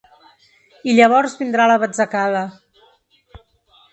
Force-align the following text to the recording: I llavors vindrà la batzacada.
I 0.89 0.95
llavors 0.99 1.35
vindrà 1.41 1.67
la 1.71 1.77
batzacada. 1.85 2.43